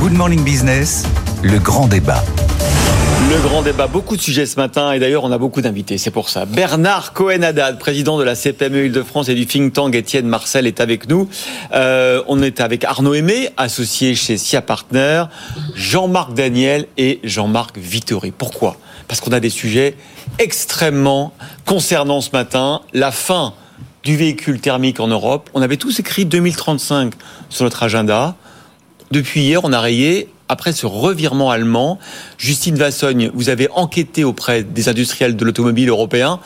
[0.00, 1.04] Good Morning Business,
[1.42, 2.24] le grand débat.
[3.30, 6.10] Le grand débat, beaucoup de sujets ce matin et d'ailleurs on a beaucoup d'invités, c'est
[6.10, 6.46] pour ça.
[6.46, 11.06] Bernard Cohen-Haddad, président de la CPME Île-de-France et du think tank Étienne Marcel est avec
[11.06, 11.28] nous.
[11.74, 15.24] Euh, on est avec Arnaud Aimé, associé chez SIA Partner,
[15.74, 18.30] Jean-Marc Daniel et Jean-Marc Vittori.
[18.30, 18.78] Pourquoi?
[19.06, 19.96] Parce qu'on a des sujets
[20.38, 21.34] extrêmement
[21.66, 22.80] concernants ce matin.
[22.94, 23.52] La fin
[24.02, 25.50] du véhicule thermique en Europe.
[25.52, 27.12] On avait tous écrit 2035
[27.50, 28.34] sur notre agenda.
[29.10, 31.98] Depuis hier, on a rayé après ce revirement allemand.
[32.38, 36.38] Justine Vassogne, vous avez enquêté auprès des industriels de l'automobile européen.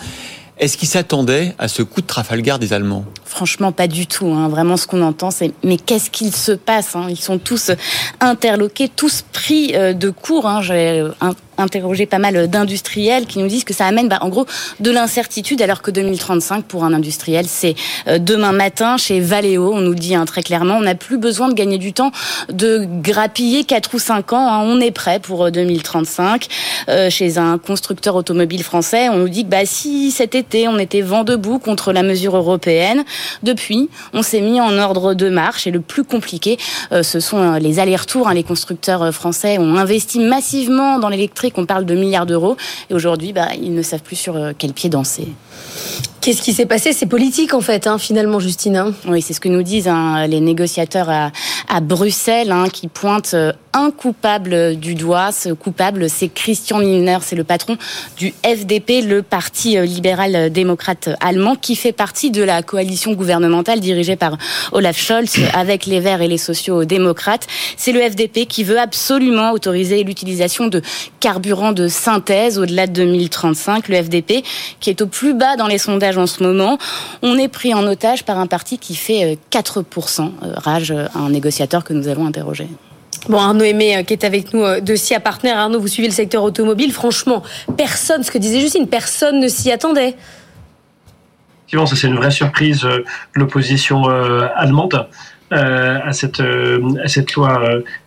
[0.57, 3.05] Est-ce qu'ils s'attendaient à ce coup de Trafalgar des Allemands?
[3.35, 4.29] Franchement, pas du tout.
[4.29, 4.49] Hein.
[4.49, 7.07] Vraiment, ce qu'on entend, c'est mais qu'est-ce qu'il se passe hein?
[7.09, 7.73] Ils sont tous
[8.21, 10.47] interloqués, tous pris euh, de court.
[10.47, 10.63] Hein.
[10.63, 11.11] J'ai euh,
[11.59, 14.47] interrogé pas mal d'industriels qui nous disent que ça amène bah, en gros
[14.81, 17.75] de l'incertitude alors que 2035 pour un industriel c'est
[18.09, 21.49] euh, demain matin chez Valeo on nous dit hein, très clairement on n'a plus besoin
[21.49, 22.13] de gagner du temps
[22.49, 26.47] de grappiller 4 ou 5 ans on est prêt pour 2035
[26.89, 30.69] euh, euh, chez un constructeur automobile français on nous dit que bah, si cet été
[30.69, 33.05] on était vent debout contre la mesure européenne
[33.43, 36.59] depuis on s'est mis en ordre de marche et le plus compliqué
[36.91, 38.35] ce sont les allers-retours hein.
[38.35, 42.57] les constructeurs français ont investi massivement dans l'électricité qu'on parle de milliards d'euros.
[42.91, 45.29] Et aujourd'hui, bah, ils ne savent plus sur euh, quel pied danser.
[46.21, 46.93] Qu'est-ce qui s'est passé?
[46.93, 48.77] C'est politique en fait, hein, finalement, Justine.
[48.77, 48.95] Hein.
[49.07, 51.33] oui, c'est ce que nous disent hein, les négociateurs à,
[51.69, 55.33] à Bruxelles, hein, qui pointent euh, un coupable du doigt.
[55.33, 57.77] Ce coupable, c'est Christian Lindner, c'est le patron
[58.17, 63.81] du FDP, le Parti euh, libéral démocrate allemand, qui fait partie de la coalition gouvernementale
[63.81, 64.39] dirigée par
[64.73, 67.47] Olaf Scholz avec les Verts et les sociaux-démocrates.
[67.77, 70.81] C'est le FDP qui veut absolument autoriser l'utilisation de
[71.21, 73.89] carburant de synthèse au-delà de 2035.
[73.89, 74.45] Le FDP,
[74.81, 76.79] qui est au plus bas dans les sondages en ce moment.
[77.23, 81.07] On est pris en otage par un parti qui fait 4%, euh, euh, rage euh,
[81.15, 82.69] un négociateur que nous avons interrogé.
[83.29, 85.51] Bon, Arnaud Aimé, qui est avec nous de SIA Partner.
[85.51, 86.93] Arnaud, vous suivez le secteur automobile.
[86.93, 87.43] Franchement,
[87.77, 90.15] personne, ce que disait Justine, personne ne s'y attendait.
[91.61, 93.05] Effectivement, ça c'est une vraie surprise de
[93.35, 94.05] l'opposition
[94.55, 95.09] allemande.
[95.51, 97.63] à, cette, à cette loi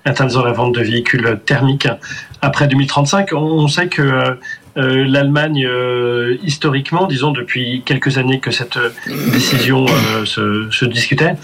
[0.05, 1.87] interdisant la vente de véhicules thermiques
[2.41, 3.29] après 2035.
[3.33, 4.37] On, sait que
[4.77, 8.89] euh, l'Allemagne, euh, historiquement, disons depuis quelques années que cette euh,
[9.31, 9.87] décision
[10.25, 11.35] se, discutait,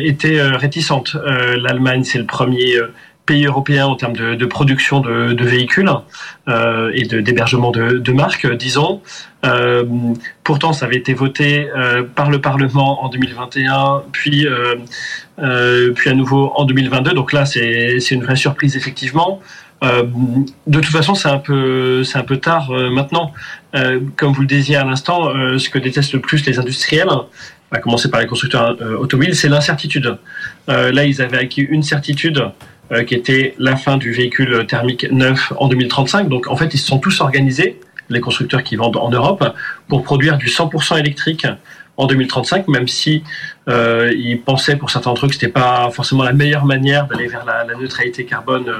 [0.00, 1.16] était réticente.
[1.56, 2.74] L'Allemagne, c'est le premier
[3.24, 5.90] pays européen en termes de, de production de, de véhicules
[6.48, 9.02] et d'hébergement de, de, marques, disons.
[10.44, 11.68] Pourtant, ça avait été voté
[12.14, 14.46] par le Parlement en 2021, puis,
[15.36, 17.12] puis à nouveau en 2022.
[17.12, 19.40] Donc là, c'est une vraie surprise, effectivement.
[19.86, 20.04] Euh,
[20.66, 22.02] de toute façon, c'est un peu,
[22.40, 23.32] tard euh, maintenant.
[23.74, 27.08] Euh, comme vous le disiez à l'instant, ce que détestent le plus les industriels,
[27.70, 30.18] à commencer par les constructeurs automobiles, c'est l'incertitude.
[30.68, 32.42] là, ils avaient acquis une certitude
[33.06, 36.28] qui était la fin du véhicule thermique neuf en 2035.
[36.28, 39.44] Donc, en fait, ils se sont tous organisés, les constructeurs qui vendent en Europe,
[39.88, 41.46] pour produire du 100% électrique
[41.96, 43.24] en 2035, même si
[43.68, 47.64] ils pensaient pour certains trucs que c'était pas forcément la meilleure manière d'aller vers la,
[47.74, 48.72] neutralité carbone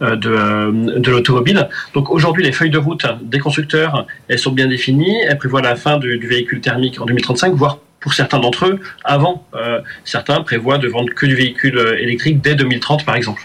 [0.00, 1.68] de, euh, de l'automobile.
[1.94, 5.16] Donc aujourd'hui, les feuilles de route des constructeurs, elles sont bien définies.
[5.28, 8.80] Elles prévoient la fin du, du véhicule thermique en 2035, voire pour certains d'entre eux,
[9.04, 9.46] avant.
[9.54, 13.42] Euh, certains prévoient de vendre que du véhicule électrique dès 2030, par exemple.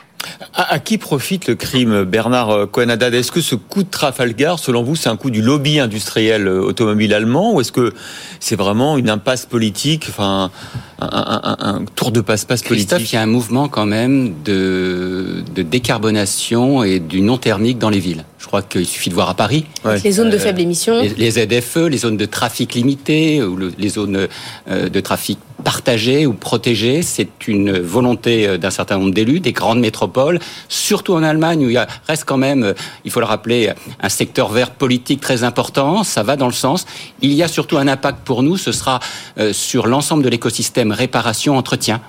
[0.53, 4.83] À, qui profite le crime, Bernard euh, Cohen-Haddad Est-ce que ce coup de Trafalgar, selon
[4.83, 7.93] vous, c'est un coup du lobby industriel euh, automobile allemand ou est-ce que
[8.39, 10.51] c'est vraiment une impasse politique, enfin
[10.99, 13.11] un, tour de passe-passe politique?
[13.11, 17.89] Il y a un mouvement quand même de, de décarbonation et du non thermique dans
[17.89, 18.23] les villes.
[18.45, 19.65] Je crois qu'il suffit de voir à Paris.
[20.03, 21.01] Les zones de faible émission.
[21.17, 24.27] Les, ZFE, les zones de trafic limité, ou les zones
[24.69, 27.01] euh, de trafic partagées ou protégées.
[27.01, 30.37] C'est une volonté euh, d'un certain nombre d'élus, des grandes métropoles,
[30.69, 33.71] surtout en Allemagne où il y a, reste quand même, euh, il faut le rappeler,
[33.99, 36.03] un secteur vert politique très important.
[36.03, 36.85] Ça va dans le sens.
[37.21, 38.99] Il y a surtout un impact pour nous, ce sera
[39.53, 41.99] sur l'ensemble de l'écosystème réparation, entretien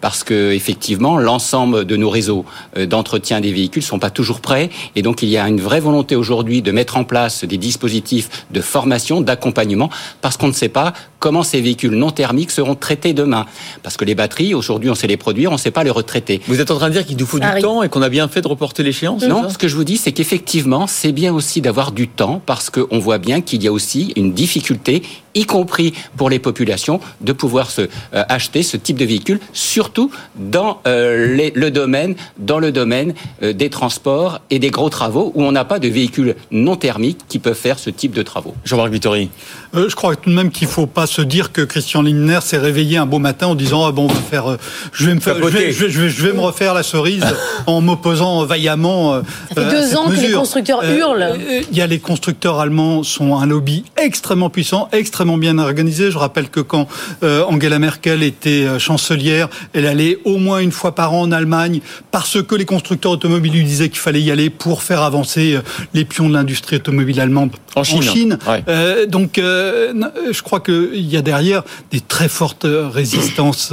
[0.00, 2.44] parce que effectivement, l'ensemble de nos réseaux
[2.76, 5.80] euh, d'entretien des véhicules sont pas toujours prêts, et donc il y a une vraie
[5.80, 10.68] volonté aujourd'hui de mettre en place des dispositifs de formation, d'accompagnement, parce qu'on ne sait
[10.68, 13.46] pas comment ces véhicules non thermiques seront traités demain.
[13.82, 16.40] Parce que les batteries, aujourd'hui, on sait les produire, on ne sait pas les retraiter.
[16.46, 18.28] Vous êtes en train de dire qu'il nous faut du temps et qu'on a bien
[18.28, 21.60] fait de reporter l'échéance Non, ce que je vous dis, c'est qu'effectivement, c'est bien aussi
[21.60, 25.02] d'avoir du temps, parce qu'on voit bien qu'il y a aussi une difficulté
[25.34, 27.86] y compris pour les populations, de pouvoir se euh,
[28.28, 33.70] acheter ce type de véhicule, surtout dans euh, le domaine, dans le domaine euh, des
[33.70, 37.54] transports et des gros travaux où on n'a pas de véhicules non thermiques qui peuvent
[37.54, 38.54] faire ce type de travaux.
[38.64, 39.30] Jean-Marc Vittori.
[39.74, 42.58] Je crois tout de même qu'il ne faut pas se dire que Christian Lindner s'est
[42.58, 44.56] réveillé un beau matin en disant ah bon on va faire,
[44.92, 47.24] je vais me faire, je vais, je, vais, je vais, me refaire la cerise
[47.66, 49.22] en m'opposant vaillamment.
[49.54, 51.38] Ça fait deux ans que les constructeurs hurlent.
[51.70, 56.10] Il y a les constructeurs allemands sont un lobby extrêmement puissant, extrêmement bien organisé.
[56.10, 56.86] Je rappelle que quand
[57.22, 61.32] euh, Angela Merkel était euh, chancelière, elle allait au moins une fois par an en
[61.32, 61.80] Allemagne
[62.10, 65.60] parce que les constructeurs automobiles lui disaient qu'il fallait y aller pour faire avancer euh,
[65.94, 68.38] les pions de l'industrie automobile allemande en Chine.
[69.08, 69.40] donc,
[70.32, 73.72] je crois qu'il y a derrière des très fortes résistances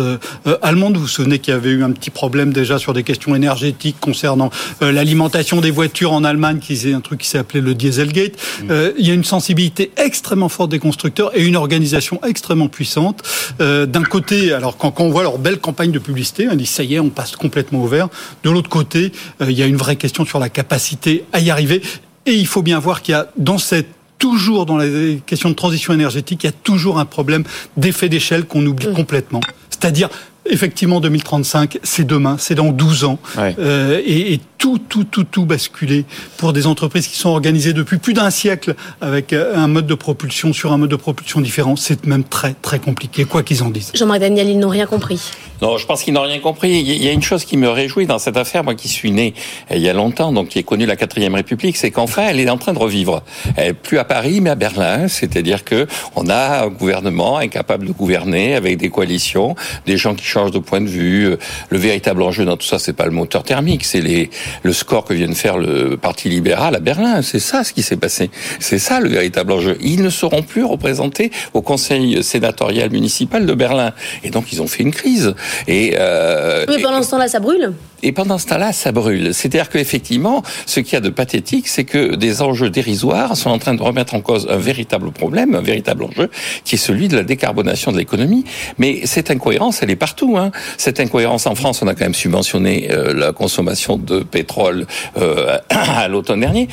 [0.62, 0.96] allemandes.
[0.96, 3.98] Vous vous souvenez qu'il y avait eu un petit problème déjà sur des questions énergétiques
[4.00, 4.50] concernant
[4.82, 8.34] l'alimentation des voitures en Allemagne, qui est un truc qui s'est appelé le Dieselgate.
[8.64, 8.74] Mm.
[8.98, 13.24] il y a une sensibilité extrêmement forte des constructeurs et une organisation extrêmement puissante.
[13.60, 16.84] Euh, D'un côté, alors quand, on voit leur belle campagne de publicité, on dit ça
[16.84, 18.10] y est, on passe complètement au vert.
[18.44, 19.12] De l'autre côté,
[19.42, 21.82] euh, il y a une vraie question sur la capacité à y arriver.
[22.26, 23.88] Et il faut bien voir qu'il y a dans cette
[24.22, 27.44] toujours dans les questions de transition énergétique, il y a toujours un problème
[27.76, 28.94] d'effet d'échelle qu'on oublie mmh.
[28.94, 29.42] complètement.
[29.72, 30.10] C'est-à-dire,
[30.46, 33.20] effectivement, 2035, c'est demain, c'est dans 12 ans.
[33.36, 33.56] Ouais.
[33.58, 36.06] Euh, et, et, tout, tout, tout, tout basculer
[36.38, 39.96] pour des entreprises qui sont organisées depuis plus d'un siècle avec euh, un mode de
[39.96, 41.76] propulsion sur un mode de propulsion différent.
[41.76, 43.92] C'est même très, très compliqué, quoi qu'ils en disent.
[43.96, 45.20] Jean-Marc Daniel, ils n'ont rien compris.
[45.64, 46.80] Non, je pense qu'ils n'ont rien compris.
[46.80, 49.34] Il y a une chose qui me réjouit dans cette affaire, moi qui suis né
[49.72, 52.40] euh, il y a longtemps, donc qui ai connu la quatrième République, c'est qu'enfin elle
[52.40, 53.24] est en train de revivre.
[53.56, 55.08] Elle, plus à Paris, mais à Berlin.
[55.08, 59.56] C'est-à-dire que on a un gouvernement incapable de gouverner avec des coalitions,
[59.88, 61.36] des gens qui changent de point de vue.
[61.70, 64.30] Le véritable enjeu dans tout ça, c'est pas le moteur thermique, c'est les
[64.64, 67.22] le score que vient de faire le Parti libéral à Berlin.
[67.22, 68.30] C'est ça ce qui s'est passé.
[68.60, 69.78] C'est ça le véritable enjeu.
[69.82, 73.94] Ils ne seront plus représentés au Conseil sénatorial municipal de Berlin.
[74.24, 75.34] Et donc ils ont fait une crise.
[75.68, 77.74] Et euh, Mais pendant ce temps-là, ça brûle.
[78.04, 79.34] Et pendant ce temps-là, ça brûle.
[79.34, 83.60] C'est-à-dire qu'effectivement, ce qu'il y a de pathétique, c'est que des enjeux dérisoires sont en
[83.60, 86.30] train de remettre en cause un véritable problème, un véritable enjeu,
[86.64, 88.44] qui est celui de la décarbonation de l'économie.
[88.78, 90.38] Mais cette incohérence, elle est partout.
[90.38, 90.52] Hein.
[90.78, 94.88] Cette incohérence en France, on a quand même subventionné euh, la consommation de pétrole
[95.18, 96.68] euh, à l'automne dernier.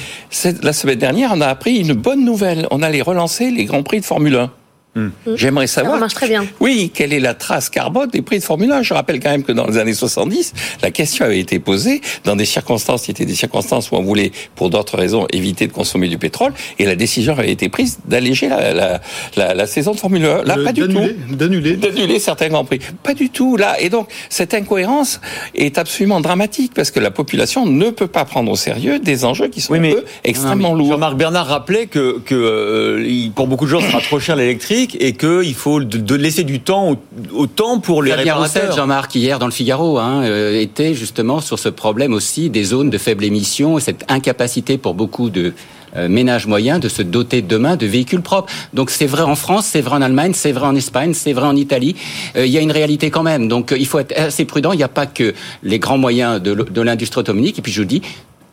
[0.63, 2.67] La semaine dernière, on a appris une bonne nouvelle.
[2.71, 4.51] On allait relancer les grands prix de Formule 1.
[4.95, 5.11] Hmm.
[5.35, 5.95] J'aimerais savoir.
[5.95, 6.47] Ça marche très bien.
[6.61, 9.45] Oui, quelle est la trace carbone des prix de Formule 1 Je rappelle quand même
[9.45, 13.27] que dans les années 70, la question avait été posée dans des circonstances qui étaient
[13.27, 16.97] des circonstances où on voulait, pour d'autres raisons, éviter de consommer du pétrole, et la
[16.97, 19.01] décision avait été prise d'alléger la, la,
[19.37, 20.43] la, la, saison de Formule 1.
[20.45, 21.01] Là, pas du tout.
[21.31, 21.77] D'annuler.
[21.77, 22.81] D'annuler certains grands prix.
[23.03, 23.57] Pas du tout.
[23.57, 25.21] Là, et donc cette incohérence
[25.55, 29.49] est absolument dramatique parce que la population ne peut pas prendre au sérieux des enjeux
[29.49, 29.95] qui sont oui, mais,
[30.25, 30.93] extrêmement lourds.
[30.93, 34.78] Jean-Marc Bernard rappelait que, que euh, pour beaucoup de gens, ça sera trop cher l'électrique
[34.83, 36.97] et qu'il faut de, laisser du temps
[37.33, 38.77] au, temps pour les Fabien réparateurs.
[38.77, 42.91] Jean-Marc, hier dans le Figaro, hein, euh, était justement sur ce problème aussi des zones
[42.91, 45.53] de faible émission et cette incapacité pour beaucoup de
[45.97, 48.53] euh, ménages moyens de se doter demain de véhicules propres.
[48.75, 51.47] Donc c'est vrai en France, c'est vrai en Allemagne, c'est vrai en Espagne, c'est vrai
[51.47, 51.97] en Italie.
[52.37, 53.49] Euh, il y a une réalité quand même.
[53.49, 54.73] Donc il faut être assez prudent.
[54.73, 57.55] Il n'y a pas que les grands moyens de, de l'industrie automobile.
[57.57, 58.03] Et puis je vous dis,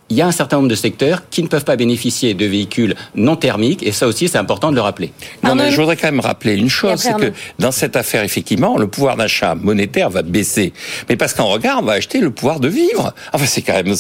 [0.10, 2.96] il y a un certain nombre de secteurs qui ne peuvent pas bénéficier de véhicules
[3.16, 5.12] non thermiques, et ça aussi, c'est important de le rappeler.
[5.44, 8.78] Non, mais je voudrais quand même rappeler une chose, c'est que dans cette affaire, effectivement,
[8.78, 10.74] le pouvoir d'achat monétaire va baisser.
[11.10, 13.14] Mais parce qu'en regard, on va acheter le pouvoir de vivre.
[13.34, 13.96] Enfin, c'est quand même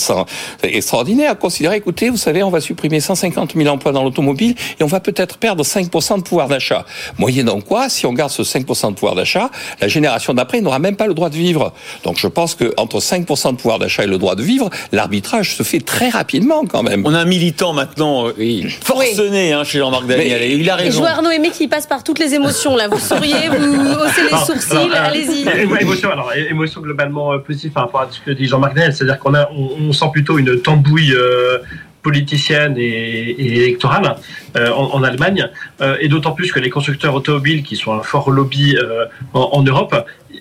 [0.62, 4.84] extraordinaire à considérer, écoutez, vous savez, on va supprimer 150 000 emplois dans l'automobile, et
[4.84, 6.86] on va peut-être perdre 5% de pouvoir d'achat.
[7.18, 9.50] Moyennant quoi, si on garde ce 5% de pouvoir d'achat,
[9.82, 11.74] la génération d'après n'aura même pas le droit de vivre.
[12.04, 15.56] Donc je pense que entre 5% de pouvoir d'achat et le droit de vivre, l'arbitrage
[15.56, 17.04] se fait très très rapidement quand même.
[17.06, 18.34] On a un militant maintenant euh,
[18.84, 20.42] forcené hein, chez Jean-Marc Daniel.
[20.42, 20.92] et il a raison.
[20.92, 22.88] Je vois Arnaud Aimé qui passe par toutes les émotions là.
[22.88, 25.48] Vous souriez, vous haussez les sourcils, euh, allez-y.
[25.86, 29.20] Émotion, alors émotion globalement euh, positive par rapport à ce que dit Jean-Marc Daniel, c'est-à-dire
[29.20, 31.16] qu'on a, on, sent plutôt une tambouille.
[32.08, 34.16] Politicienne et, électorale
[34.56, 35.50] en, Allemagne,
[36.00, 38.78] et d'autant plus que les constructeurs automobiles, qui sont un fort lobby
[39.34, 39.96] en, Europe,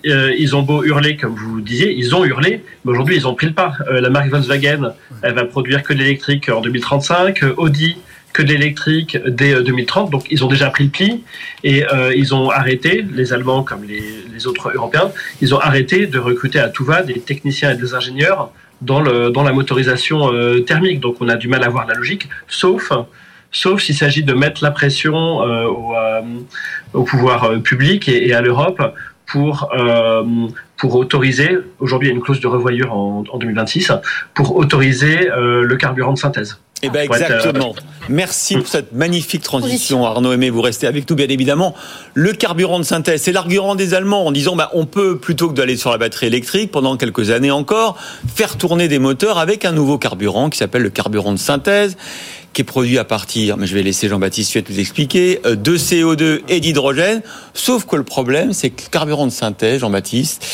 [0.05, 3.33] euh, ils ont beau hurler, comme vous disiez, ils ont hurlé, mais aujourd'hui ils ont
[3.33, 3.73] pris le pas.
[3.89, 7.41] Euh, la marque Volkswagen, elle va produire que de l'électrique en 2035.
[7.57, 7.97] Audi,
[8.35, 10.11] que de l'électrique dès 2030.
[10.11, 11.23] Donc ils ont déjà pris le pli
[11.63, 15.11] et ils ont arrêté, les Allemands comme les, les, autres Européens,
[15.41, 18.51] ils ont arrêté de recruter à tout va des techniciens et des ingénieurs
[18.81, 20.19] dans, le, dans la motorisation
[20.65, 20.99] thermique.
[20.99, 22.91] Donc on a du mal à voir la logique, sauf
[23.51, 25.93] sauf s'il s'agit de mettre la pression au,
[26.93, 28.81] au, pouvoir public et, à l'Europe
[29.25, 29.69] pour
[30.77, 33.91] pour autoriser, aujourd'hui il y a une clause de revoyure en, en 2026,
[34.33, 36.59] pour autoriser euh, le carburant de synthèse.
[36.81, 37.73] Eh ben exactement.
[38.09, 40.49] Merci pour cette magnifique transition, Arnaud Aimé.
[40.49, 41.73] Vous restez avec nous, bien évidemment.
[42.13, 45.53] Le carburant de synthèse, c'est l'argument des Allemands en disant, bah, on peut plutôt que
[45.55, 47.97] d'aller sur la batterie électrique pendant quelques années encore,
[48.35, 51.97] faire tourner des moteurs avec un nouveau carburant qui s'appelle le carburant de synthèse
[52.53, 55.77] qui est produit à partir, mais je vais laisser Jean-Baptiste Suette vous expliquer, euh, de
[55.77, 57.21] CO2 et d'hydrogène.
[57.53, 60.45] Sauf que le problème, c'est que le carburant de synthèse, Jean-Baptiste,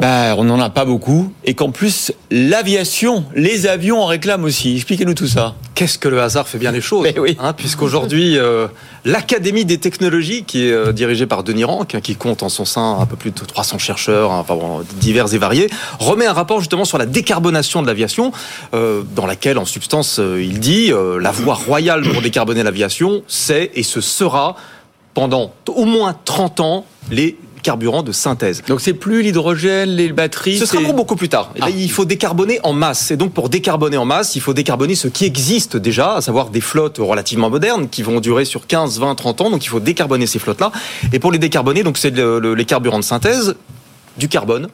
[0.00, 4.76] bah, on n'en a pas beaucoup, et qu'en plus, l'aviation, les avions en réclament aussi.
[4.76, 5.54] Expliquez-nous tout ça.
[5.74, 7.36] Qu'est-ce que le hasard fait bien les choses oui.
[7.40, 8.68] hein, Puisqu'aujourd'hui, euh,
[9.04, 12.64] l'Académie des technologies, qui est euh, dirigée par Denis Rank, hein, qui compte en son
[12.64, 16.32] sein un peu plus de 300 chercheurs, hein, enfin, bon, divers et variés, remet un
[16.32, 18.30] rapport justement sur la décarbonation de l'aviation,
[18.74, 23.82] euh, dans laquelle, en substance, il dit la voie royale pour décarboner l'aviation, c'est et
[23.82, 24.54] ce sera
[25.14, 28.62] pendant au moins 30 ans les carburant de synthèse.
[28.66, 30.58] Donc c'est plus l'hydrogène, les batteries.
[30.58, 31.52] Ce sera pour beaucoup plus tard.
[31.60, 31.70] Ah.
[31.70, 33.10] il faut décarboner en masse.
[33.10, 36.50] Et donc pour décarboner en masse, il faut décarboner ce qui existe déjà, à savoir
[36.50, 39.50] des flottes relativement modernes qui vont durer sur 15, 20, 30 ans.
[39.50, 40.72] Donc il faut décarboner ces flottes-là.
[41.12, 43.54] Et pour les décarboner, donc c'est le, le, les carburants de synthèse,
[44.16, 44.68] du carbone,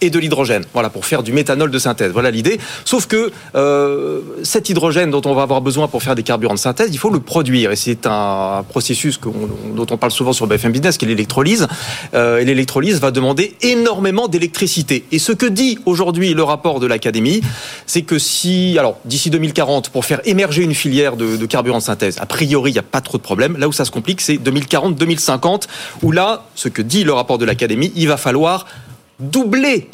[0.00, 0.64] et de l'hydrogène.
[0.72, 2.12] Voilà, pour faire du méthanol de synthèse.
[2.12, 2.58] Voilà l'idée.
[2.84, 6.58] Sauf que euh, cet hydrogène dont on va avoir besoin pour faire des carburants de
[6.58, 7.72] synthèse, il faut le produire.
[7.72, 11.66] Et c'est un processus dont on parle souvent sur BFM Business, qui est l'électrolyse.
[12.14, 15.04] Euh, et l'électrolyse va demander énormément d'électricité.
[15.12, 17.42] Et ce que dit aujourd'hui le rapport de l'Académie,
[17.86, 21.82] c'est que si, alors d'ici 2040, pour faire émerger une filière de, de carburants de
[21.82, 23.56] synthèse, a priori, il n'y a pas trop de problème.
[23.58, 25.62] Là où ça se complique, c'est 2040-2050,
[26.02, 28.66] où là, ce que dit le rapport de l'Académie, il va falloir
[29.20, 29.88] doubler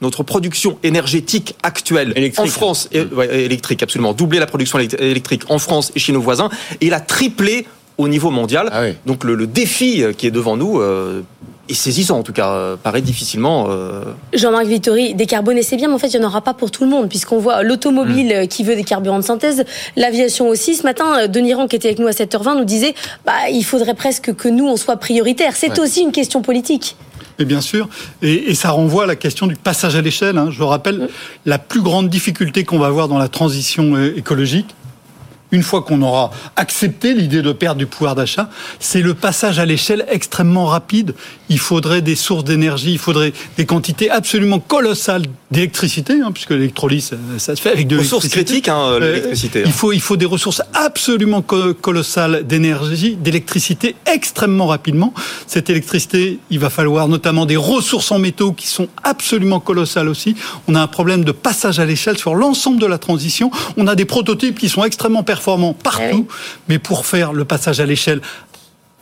[0.00, 2.46] notre production énergétique actuelle électrique.
[2.46, 6.20] en France, et, ouais, électrique absolument, doubler la production électrique en France et chez nos
[6.20, 7.66] voisins, et la tripler
[7.96, 8.68] au niveau mondial.
[8.72, 8.94] Ah oui.
[9.06, 11.22] Donc le, le, défi qui est devant nous euh,
[11.68, 13.66] est saisissant en tout cas, euh, paraît difficilement.
[13.70, 14.04] Euh...
[14.32, 16.84] Jean-Marc Vittori, décarboner c'est bien, mais en fait il n'y en aura pas pour tout
[16.84, 18.48] le monde, puisqu'on voit l'automobile mmh.
[18.48, 19.64] qui veut des carburants de synthèse,
[19.96, 20.76] l'aviation aussi.
[20.76, 22.94] Ce matin, Denis Rand qui était avec nous à 7h20 nous disait
[23.26, 25.56] bah, il faudrait presque que nous on soit prioritaire.
[25.56, 25.80] C'est ouais.
[25.80, 26.96] aussi une question politique.
[27.40, 27.88] Et bien sûr,
[28.20, 30.38] et, et, ça renvoie à la question du passage à l'échelle.
[30.38, 30.50] Hein.
[30.50, 31.08] Je rappelle, oui.
[31.46, 34.74] la plus grande difficulté qu'on va avoir dans la transition écologique,
[35.50, 38.50] une fois qu'on aura accepté l'idée de perdre du pouvoir d'achat,
[38.80, 41.14] c'est le passage à l'échelle extrêmement rapide.
[41.48, 47.12] Il faudrait des sources d'énergie, il faudrait des quantités absolument colossales d'électricité, hein, puisque l'électrolyse,
[47.38, 48.26] ça se fait avec de l'électricité.
[48.26, 49.60] Ressources critiques, hein, l'électricité.
[49.60, 55.14] Euh, il, faut, il faut des ressources absolument co colossales d'énergie, d'électricité extrêmement rapidement.
[55.46, 60.34] Cette électricité, il va falloir notamment des ressources en métaux qui sont absolument colossales aussi.
[60.66, 63.50] On a un problème de passage à l'échelle sur l'ensemble de la transition.
[63.78, 65.37] On a des prototypes qui sont extrêmement performants
[65.74, 66.36] partout, oui.
[66.68, 68.20] mais pour faire le passage à l'échelle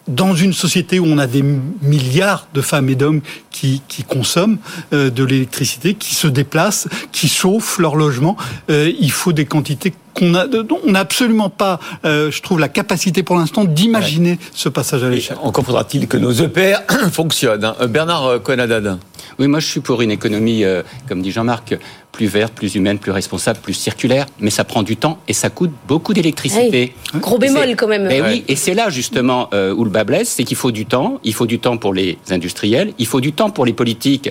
[0.08, 1.42] dans une société où on a des
[1.82, 4.58] milliards de femmes et d'hommes qui, qui, consomment
[4.92, 8.36] euh, de l'électricité, qui se déplacent, qui chauffent leur logement,
[8.70, 10.46] euh, il faut des quantités qu'on a,
[10.84, 14.38] on n'a absolument pas, euh, je trouve, la capacité pour l'instant d'imaginer ouais.
[14.54, 15.38] ce passage à l'échelle.
[15.42, 16.78] Encore faudra-t-il que nos EPR
[17.12, 17.64] fonctionnent.
[17.64, 17.86] Hein.
[17.88, 18.98] Bernard Conadad.
[19.38, 21.76] Oui, moi je suis pour une économie, euh, comme dit Jean-Marc,
[22.12, 25.50] plus verte, plus humaine, plus responsable, plus circulaire, mais ça prend du temps et ça
[25.50, 26.82] coûte beaucoup d'électricité.
[26.82, 28.06] Hey, gros bémol quand même.
[28.06, 28.22] Ouais.
[28.22, 31.20] oui, et c'est là justement euh, où le bas blesse, c'est qu'il faut du temps,
[31.24, 34.30] il faut du temps pour les industriels, il faut du temps pour les politiques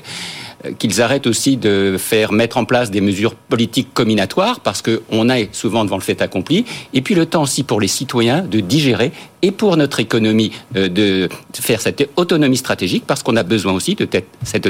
[0.79, 5.53] qu'ils arrêtent aussi de faire mettre en place des mesures politiques combinatoires parce qu'on est
[5.53, 9.11] souvent devant le fait accompli et puis le temps aussi pour les citoyens de digérer
[9.45, 13.93] et pour notre économie euh, de faire cette autonomie stratégique parce qu'on a besoin aussi
[13.93, 14.07] de
[14.43, 14.67] cette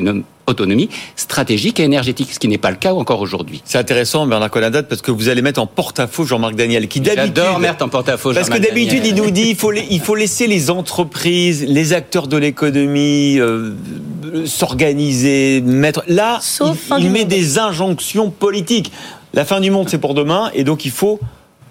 [0.48, 3.62] autonomie stratégique et énergétique, ce qui n'est pas le cas encore aujourd'hui.
[3.64, 7.38] C'est intéressant, Bernard Colladat, parce que vous allez mettre en porte-à-faux Jean-Marc Daniel, qui d'habitude...
[7.38, 10.46] J'adore mettre en porte-à-faux Parce que d'habitude, il nous dit il faut, il faut laisser
[10.48, 13.76] les entreprises, les acteurs de l'économie euh,
[14.46, 16.04] s'organiser, mettre...
[16.08, 18.92] Là, Sauf il, il met des injonctions politiques.
[19.34, 21.20] La fin du monde, c'est pour demain, et donc il faut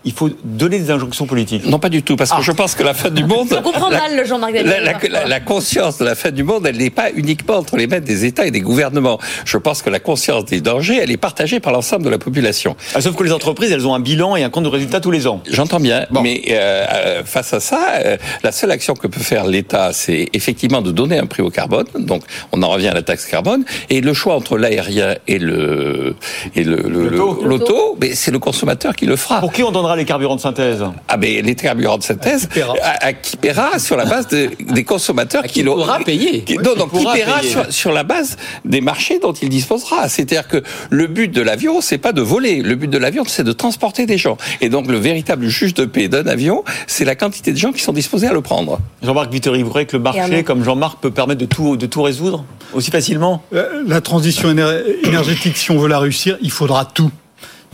[0.05, 1.67] il faut donner des injonctions politiques.
[1.67, 2.43] Non, pas du tout, parce que ah.
[2.43, 3.49] je pense que la fin du monde.
[3.51, 6.67] Je comprends la, mal le Jean-Marc la, la, la, conscience de la fin du monde,
[6.67, 9.19] elle n'est pas uniquement entre les mains des États et des gouvernements.
[9.45, 12.77] Je pense que la conscience des dangers, elle est partagée par l'ensemble de la population.
[12.95, 15.11] Ah, sauf que les entreprises, elles ont un bilan et un compte de résultat tous
[15.11, 15.41] les ans.
[15.51, 16.23] J'entends bien, bon.
[16.23, 20.83] mais euh, face à ça, euh, la seule action que peut faire l'État, c'est effectivement
[20.83, 21.87] de donner un prix au carbone.
[21.99, 23.65] Donc, on en revient à la taxe carbone.
[23.91, 26.17] Et le choix entre l'aérien et le
[26.55, 29.41] et le l'auto, mais c'est le consommateur qui le fera.
[29.41, 32.49] Pour qui on donnera paiera les carburants de synthèse Ah ben les carburants de synthèse,
[32.83, 36.43] à, qui paiera sur la base de, des consommateurs qui, l'aura payé.
[36.43, 40.09] Qui, non, donc qui paiera sur, sur, la base des marchés dont il disposera.
[40.09, 42.63] C'est-à-dire que le but de l'avion, c'est pas de voler.
[42.63, 44.37] Le but de l'avion, c'est de transporter des gens.
[44.61, 47.83] Et donc le véritable juge de paix d'un avion, c'est la quantité de gens qui
[47.83, 48.79] sont disposés à le prendre.
[49.03, 52.03] Jean-Marc Vittori, vous croyez que le marché, comme Jean-Marc, peut permettre de tout, de tout
[52.03, 53.43] résoudre aussi facilement?
[53.55, 57.11] Euh, La transition énergétique, si on veut la réussir, il faudra tout.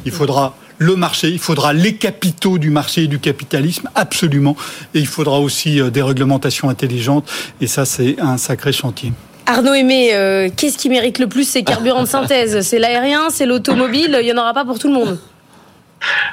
[0.04, 4.56] Il faudra le marché, il faudra les capitaux du marché et du capitalisme, absolument.
[4.94, 7.30] Et il faudra aussi euh, des réglementations intelligentes.
[7.60, 9.12] Et ça, c'est un sacré chantier.
[9.44, 12.62] Arnaud Aimé, euh, qu'est-ce qui mérite le plus ces carburants de synthèse?
[12.62, 15.18] C'est l'aérien, c'est l'automobile, il n'y en aura pas pour tout le monde?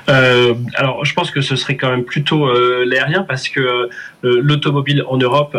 [0.08, 2.50] Euh, alors, je pense que ce serait quand même plutôt
[2.86, 3.89] l'aérien parce que
[4.24, 5.58] l'automobile en Europe,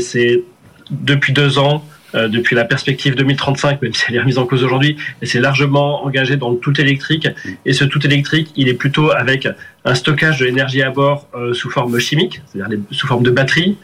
[0.00, 0.42] c'est
[0.90, 4.96] depuis deux ans depuis la perspective 2035, même si elle est remise en cause aujourd'hui,
[5.22, 7.28] et c'est largement engagé dans le tout électrique.
[7.64, 9.48] Et ce tout électrique, il est plutôt avec
[9.84, 13.76] un stockage de l'énergie à bord euh, sous forme chimique, c'est-à-dire sous forme de batterie.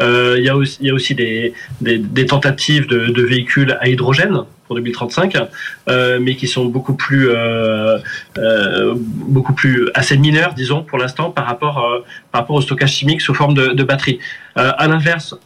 [0.00, 3.22] Euh, il, y a aussi, il y a aussi des, des, des tentatives de, de,
[3.22, 5.36] véhicules à hydrogène pour 2035,
[5.88, 7.98] euh, mais qui sont beaucoup plus, euh,
[8.96, 11.86] beaucoup plus assez mineurs, disons, pour l'instant, par rapport,
[12.32, 14.18] par rapport au stockage chimique sous forme de, de batterie.
[14.56, 15.36] à l'inverse,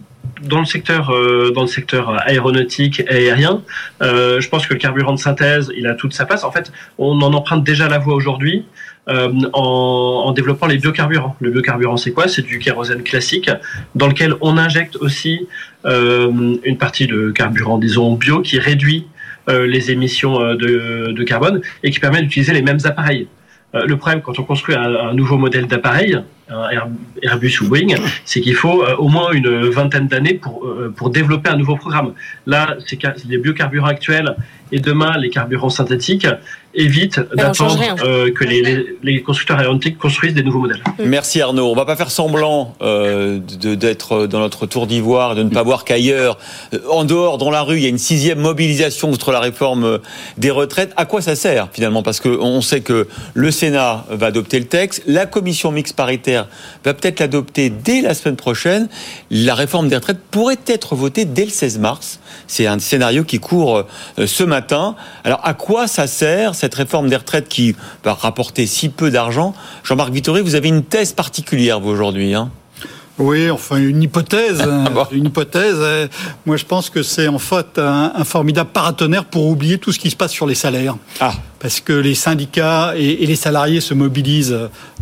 [0.42, 3.62] dans le secteur euh, dans le secteur aéronautique et aérien,
[4.02, 6.44] euh, je pense que le carburant de synthèse, il a toute sa place.
[6.44, 8.64] En fait, on en emprunte déjà la voie aujourd'hui.
[9.08, 11.34] Euh, en, en, développant les biocarburants.
[11.40, 12.28] Le biocarburant, c'est quoi?
[12.28, 13.50] C'est du kérosène classique
[13.94, 15.48] dans lequel on injecte aussi
[15.86, 19.06] euh, une partie de carburant, disons bio, qui réduit
[19.48, 23.28] euh, les émissions de, de, carbone et qui permet d'utiliser les mêmes appareils.
[23.72, 26.18] le problème, quand on construit un, un nouveau modèle d'appareil,
[27.22, 31.10] Airbus ou Boeing, c'est qu'il faut euh, au moins une vingtaine d'années pour, euh, pour
[31.10, 32.12] développer un nouveau programme.
[32.46, 34.36] Là, c'est les biocarburants actuels
[34.72, 36.26] et demain les carburants synthétiques
[36.74, 40.82] évite d'attendre euh, que les, les, constructeurs aéronautiques construisent des nouveaux modèles.
[40.98, 41.04] Mm.
[41.06, 41.70] Merci Arnaud.
[41.70, 45.84] On va pas faire semblant euh, d'être dans notre tour d'ivoire, de ne pas voir
[45.84, 46.38] qu'ailleurs,
[46.90, 49.98] en dehors, dans la rue, il y a une sixième mobilisation contre la réforme
[50.36, 50.92] des retraites.
[50.96, 52.02] À quoi ça sert finalement?
[52.02, 56.37] Parce qu'on sait que le Sénat va adopter le texte, la commission mixte paritaire
[56.84, 58.88] va peut-être l'adopter dès la semaine prochaine.
[59.30, 62.20] La réforme des retraites pourrait être votée dès le 16 mars.
[62.46, 63.84] C'est un scénario qui court
[64.24, 64.96] ce matin.
[65.24, 69.54] Alors à quoi ça sert cette réforme des retraites qui va rapporter si peu d'argent?
[69.84, 72.34] Jean-Marc Vittori, vous avez une thèse particulière, vous, aujourd'hui.
[72.34, 72.50] Hein
[73.18, 76.08] oui, enfin une hypothèse, ah une hypothèse.
[76.46, 79.98] Moi, je pense que c'est en fait un, un, formidable paratonnerre pour oublier tout ce
[79.98, 80.96] qui se passe sur les salaires.
[81.20, 84.52] Ah parce que les syndicats et, les salariés se mobilisent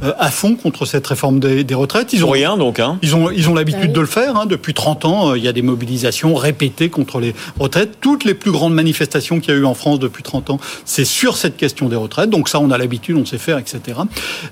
[0.02, 2.12] euh, à fond contre cette réforme des, retraites.
[2.12, 2.80] Ils ont rien donc.
[2.80, 2.98] Hein.
[3.02, 4.36] Ils ont ils ont l'habitude de le faire.
[4.36, 4.46] Hein.
[4.46, 7.98] Depuis 30 ans, euh, il y a des mobilisations répétées contre les retraites.
[8.00, 11.04] Toutes les plus grandes manifestations qu'il y a eu en France depuis 30 ans, c'est
[11.04, 12.30] sur cette question des retraites.
[12.30, 13.80] Donc ça, on a l'habitude, on sait faire, etc.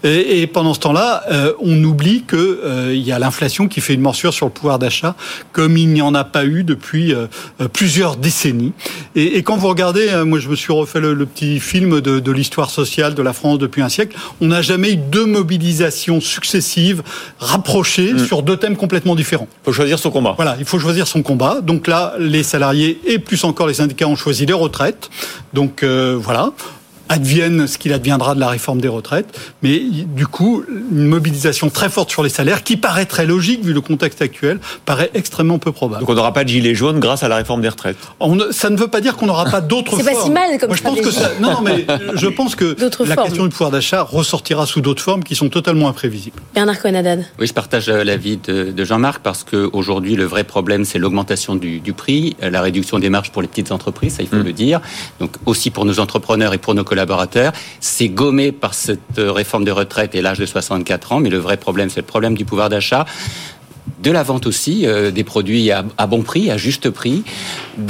[0.02, 3.94] Et, et pendant ce temps-là, euh, on oublie que il y a l'inflation qui fait
[3.94, 5.14] une morsure sur le pouvoir d'achat,
[5.52, 7.14] comme il n'y en a pas eu depuis
[7.72, 8.72] plusieurs décennies.
[9.14, 12.33] Et, et, quand vous regardez, moi, je me suis refait le, le petit film de,
[12.33, 14.16] l'histoire sociale de la France depuis un siècle.
[14.40, 17.02] On n'a jamais eu deux mobilisations successives,
[17.38, 18.26] rapprochées, mm.
[18.26, 19.48] sur deux thèmes complètement différents.
[19.62, 20.35] Il faut choisir son combat.
[20.37, 21.61] Voilà, il faut choisir son combat.
[21.61, 25.11] Donc là, les salariés et plus encore les syndicats ont choisi les retraites.
[25.52, 26.52] Donc euh, voilà
[27.08, 31.88] advienne ce qu'il adviendra de la réforme des retraites, mais du coup, une mobilisation très
[31.88, 35.72] forte sur les salaires, qui paraît très logique vu le contexte actuel, paraît extrêmement peu
[35.72, 36.00] probable.
[36.00, 37.96] Donc on n'aura pas de gilet jaune grâce à la réforme des retraites?
[38.50, 40.02] Ça ne veut pas dire qu'on n'aura pas d'autres formes.
[40.02, 42.76] C'est pas si mal comme Moi, je pense que ça, Non, mais je pense que
[43.04, 46.40] la question du pouvoir d'achat ressortira sous d'autres formes qui sont totalement imprévisibles.
[46.54, 47.24] Bernard Conadad.
[47.38, 51.80] Oui, je partage l'avis de, de Jean-Marc parce qu'aujourd'hui, le vrai problème, c'est l'augmentation du,
[51.80, 54.42] du, prix, la réduction des marges pour les petites entreprises, ça il faut mm.
[54.42, 54.80] le dire.
[55.20, 57.52] Donc aussi pour nos entrepreneurs et pour nos collaborateurs.
[57.80, 61.57] C'est gommé par cette réforme de retraite et l'âge de 64 ans, mais le vrai
[61.57, 63.04] problème, c'est le problème du pouvoir d'achat
[64.03, 67.23] de la vente aussi, euh, des produits à, bon prix, à juste prix,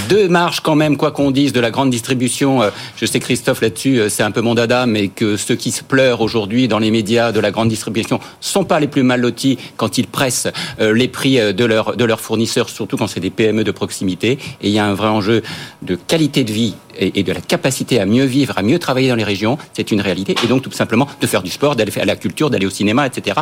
[0.08, 2.62] de marge quand même, quoi qu'on dise, de la grande distribution.
[2.62, 5.70] Euh, je sais Christophe là-dessus, euh, c'est un peu mon dada, mais que ceux qui
[5.70, 9.20] se pleurent aujourd'hui dans les médias de la grande distribution sont pas les plus mal
[9.20, 13.30] lotis quand ils pressent les prix de, leur, de leurs fournisseurs, surtout quand c'est des
[13.30, 14.38] PME de proximité.
[14.62, 15.42] Et il y a un vrai enjeu
[15.82, 19.16] de qualité de vie et, de la capacité à mieux vivre, à mieux travailler dans
[19.16, 20.34] les régions, c'est une réalité.
[20.44, 23.06] Et donc tout simplement de faire du sport, d'aller à la culture, d'aller au cinéma,
[23.06, 23.40] etc.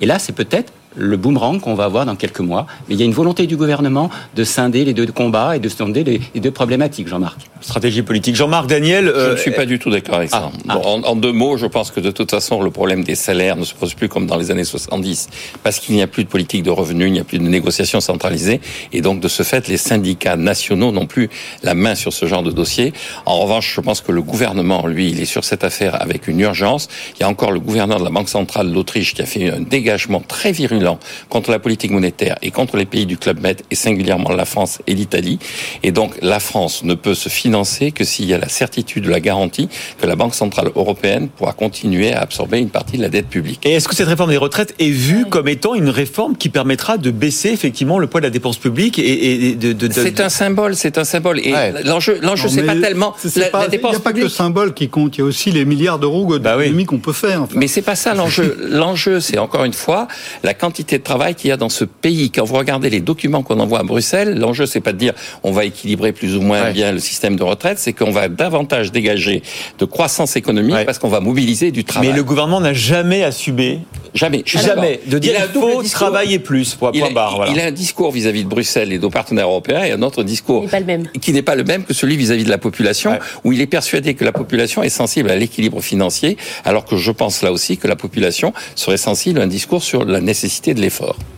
[0.00, 2.66] Et là, c'est peut-être le boomerang qu'on va avoir dans quelques mois.
[2.88, 5.68] Mais il y a une volonté du gouvernement de scinder les deux combats et de
[5.68, 7.38] scinder les deux problématiques, Jean-Marc.
[7.60, 8.34] Stratégie politique.
[8.34, 9.12] Jean-Marc, Daniel.
[9.14, 10.50] je ne suis pas du tout d'accord avec ça.
[10.68, 10.78] Ah, ah.
[10.78, 13.64] en, en, deux mots, je pense que de toute façon, le problème des salaires ne
[13.64, 15.28] se pose plus comme dans les années 70,
[15.62, 18.00] parce qu'il n'y a plus de politique de revenus, il n'y a plus de négociations
[18.00, 18.60] centralisées,
[18.92, 21.30] et donc de ce fait, les syndicats nationaux n'ont plus
[21.62, 22.92] la main sur ce genre de dossier.
[23.26, 26.40] En revanche, je pense que le gouvernement, lui, il est sur cette affaire avec une
[26.40, 26.88] urgence.
[27.16, 29.60] Il y a encore le gouverneur de la Banque centrale d'Autriche qui a fait un
[29.60, 30.81] dégagement très virulent
[31.28, 34.80] contre la politique monétaire et contre les pays du Club Med, et singulièrement la France
[34.86, 35.38] et l'Italie.
[35.82, 39.10] Et donc, la France ne peut se financer que s'il y a la certitude de
[39.10, 39.68] la garantie
[40.00, 43.64] que la Banque centrale européenne pourra continuer à absorber une partie de la dette publique.
[43.64, 46.98] Et est-ce que cette réforme des retraites est vue comme étant une réforme qui permettra
[46.98, 50.76] de baisser effectivement le poids de la dépense publique et, de, de, C'est un symbole,
[50.76, 51.40] c'est un symbole.
[51.40, 54.74] Et l'enjeu, l'enjeu, c'est pas tellement la, dépense Il n'y a pas que le symbole
[54.74, 57.46] qui compte, il y a aussi les milliards d'euros bah d'économies qu'on peut faire.
[57.54, 58.56] Mais c'est pas ça l'enjeu.
[58.68, 60.08] l'enjeu, c'est encore une fois
[60.42, 62.30] la quantité de travail qu'il y a dans ce pays.
[62.30, 65.52] Quand vous regardez les documents qu'on envoie à Bruxelles, l'enjeu, c'est pas de dire on
[65.52, 69.42] va équilibrer plus ou moins bien le système de retraite, c'est qu'on va davantage dégager
[69.78, 72.08] de croissance économique parce qu'on va mobiliser du travail.
[72.08, 73.80] Mais le gouvernement n'a jamais assumé
[74.14, 74.42] Jamais.
[74.44, 75.00] Jamais.
[75.06, 76.74] De dire il faut travailler plus.
[76.74, 79.46] Pour il, a, barre, il a un discours vis-à-vis de Bruxelles et de nos partenaires
[79.46, 81.08] européens et un autre discours pas le même.
[81.20, 84.14] qui n'est pas le même que celui vis-à-vis de la population, où il est persuadé
[84.14, 87.88] que la population est sensible à l'équilibre financier, alors que je pense là aussi que
[87.88, 90.61] la population serait sensible à un discours sur la nécessité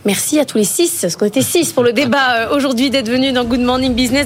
[0.05, 3.09] Merci à tous les six, ce qu'on était six pour le débat euh, aujourd'hui d'être
[3.09, 4.23] venus dans Good Morning Business.